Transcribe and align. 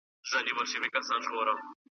نه 0.31 0.39
یې 0.47 0.51
مرستي 0.57 0.77
ته 0.83 0.89
دوستان 1.01 1.19
سوای 1.25 1.43
رسېدلای. 1.47 1.75